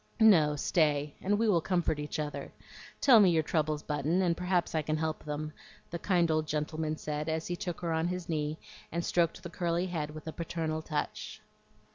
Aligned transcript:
"No, 0.19 0.55
stay, 0.55 1.13
and 1.21 1.37
we 1.37 1.47
will 1.47 1.61
comfort 1.61 1.99
each 1.99 2.17
other. 2.17 2.51
Tell 3.01 3.19
me 3.19 3.29
your 3.29 3.43
troubles, 3.43 3.83
Button, 3.83 4.23
and 4.23 4.35
perhaps 4.35 4.73
I 4.73 4.81
can 4.81 4.97
help 4.97 5.23
them," 5.23 5.53
the 5.91 5.99
kind 5.99 6.31
old 6.31 6.47
gentleman 6.47 6.97
said 6.97 7.29
as 7.29 7.45
he 7.45 7.55
took 7.55 7.81
her 7.81 7.93
on 7.93 8.07
his 8.07 8.27
knee 8.27 8.57
and 8.91 9.05
stroked 9.05 9.43
the 9.43 9.49
curly 9.51 9.85
head 9.85 10.09
with 10.09 10.25
a 10.25 10.33
paternal 10.33 10.81
touch. 10.81 11.39